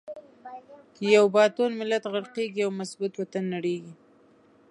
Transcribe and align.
یو 1.15 1.25
باتور 1.35 1.69
ملت 1.79 2.03
غر 2.11 2.25
قیږی، 2.35 2.59
یو 2.63 2.69
مضبوط 2.79 3.13
وطن 3.17 3.43
نړیږی 3.55 3.93